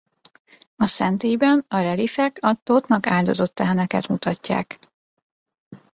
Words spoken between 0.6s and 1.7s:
A szentélyben